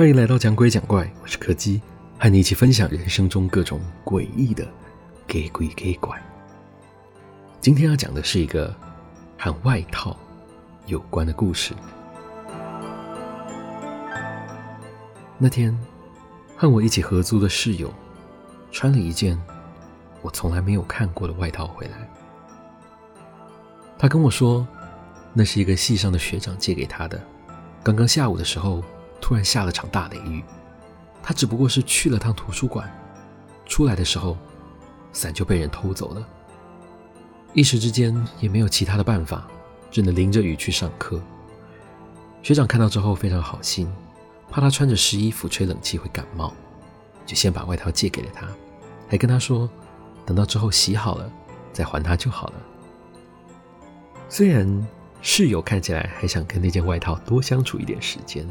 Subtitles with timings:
[0.00, 1.78] 欢迎来到讲鬼讲怪，我是柯基，
[2.18, 4.66] 和你一起分享人生中各种诡异的
[5.26, 6.18] 给鬼给怪。
[7.60, 8.74] 今天要讲的是一个
[9.36, 10.16] 和外套
[10.86, 11.74] 有关的故事。
[15.36, 15.78] 那天，
[16.56, 17.92] 和我一起合租的室友
[18.72, 19.38] 穿了一件
[20.22, 22.08] 我从来没有看过的外套回来。
[23.98, 24.66] 他跟我说，
[25.34, 27.20] 那是一个系上的学长借给他的。
[27.84, 28.82] 刚刚下午的时候，
[29.20, 30.42] 突然下了场大雷雨，
[31.22, 32.90] 他只不过是去了趟图书馆，
[33.66, 34.36] 出来的时候，
[35.12, 36.26] 伞就被人偷走了。
[37.52, 39.46] 一时之间也没有其他的办法，
[39.90, 41.20] 只能淋着雨去上课。
[42.42, 43.92] 学长看到之后非常好心，
[44.48, 46.54] 怕他穿着湿衣服吹冷气会感冒，
[47.26, 48.46] 就先把外套借给了他，
[49.08, 49.68] 还跟他说，
[50.24, 51.30] 等到之后洗好了
[51.72, 52.54] 再还他就好了。
[54.28, 54.86] 虽然
[55.20, 58.48] 室友看起来还想跟那件外套多相处一点时间。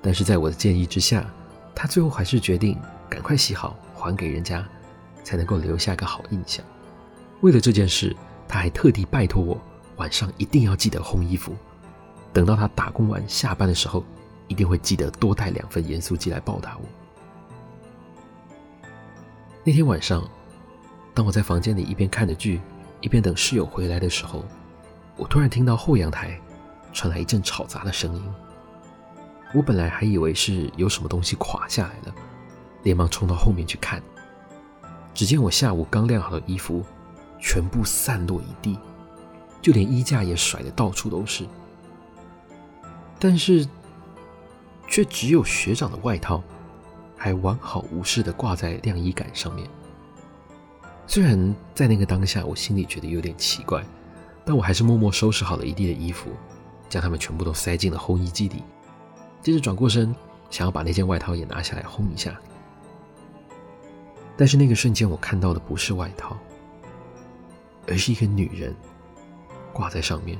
[0.00, 1.28] 但是在我的建议之下，
[1.74, 4.66] 他最后还是决定赶快洗好还给人家，
[5.24, 6.64] 才能够留下个好印象。
[7.40, 9.60] 为了这件事，他还特地拜托我
[9.96, 11.54] 晚上一定要记得烘衣服，
[12.32, 14.04] 等到他打工完下班的时候，
[14.46, 16.84] 一定会记得多带两份盐酥鸡来报答我。
[19.64, 20.28] 那天晚上，
[21.12, 22.60] 当我在房间里一边看着剧，
[23.00, 24.44] 一边等室友回来的时候，
[25.16, 26.40] 我突然听到后阳台
[26.92, 28.22] 传来一阵吵杂的声音。
[29.54, 32.14] 我本来还以为是有什么东西垮下来了，
[32.82, 34.02] 连忙冲到后面去看。
[35.14, 36.84] 只见我下午刚晾好的衣服
[37.40, 38.78] 全部散落一地，
[39.60, 41.46] 就连衣架也甩得到处都是。
[43.18, 43.66] 但是，
[44.86, 46.42] 却只有学长的外套
[47.16, 49.68] 还完好无事地挂在晾衣杆上面。
[51.06, 53.82] 虽然在那个当下，我心里觉得有点奇怪，
[54.44, 56.30] 但我还是默默收拾好了一地的衣服，
[56.88, 58.62] 将它们全部都塞进了烘衣机里。
[59.42, 60.14] 接着转过身，
[60.50, 62.38] 想要把那件外套也拿下来烘一下。
[64.36, 66.36] 但是那个瞬间，我看到的不是外套，
[67.86, 68.74] 而是一个女人
[69.72, 70.38] 挂在上面，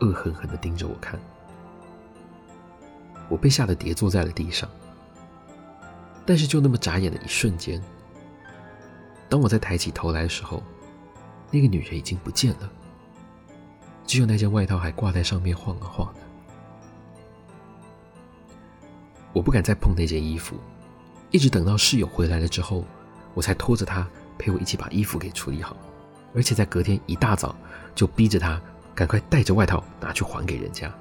[0.00, 1.18] 恶狠狠地盯着我看。
[3.28, 4.68] 我被吓得跌坐在了地上。
[6.26, 7.82] 但是就那么眨眼的一瞬间，
[9.28, 10.62] 当我再抬起头来的时候，
[11.50, 12.70] 那个女人已经不见了，
[14.06, 16.20] 只有那件外套还挂在上面晃啊晃的。
[19.32, 20.56] 我不敢再碰那件衣服，
[21.30, 22.84] 一直等到室友回来了之后，
[23.34, 24.08] 我才拖着他
[24.38, 25.76] 陪我一起把衣服给处理好，
[26.34, 27.54] 而且在隔天一大早
[27.94, 28.60] 就逼着他
[28.94, 30.92] 赶快带着外套拿去还给人家。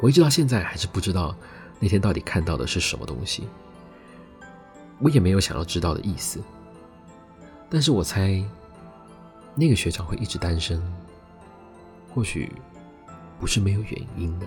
[0.00, 1.34] 我一直到现在还是不知道
[1.78, 3.48] 那天到底看到的是什么东西，
[4.98, 6.42] 我也没有想要知道的意思。
[7.68, 8.42] 但是我猜，
[9.54, 10.82] 那个学长会一直单身，
[12.14, 12.50] 或许
[13.38, 14.46] 不是没有原因的。